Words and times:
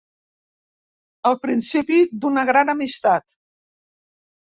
El 1.29 1.37
principi 1.43 1.99
d'una 2.23 2.45
gran 2.51 2.73
amistat. 2.75 3.37